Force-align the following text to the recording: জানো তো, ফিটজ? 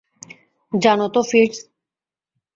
জানো 0.73 1.05
তো, 1.09 1.19
ফিটজ? 1.23 1.55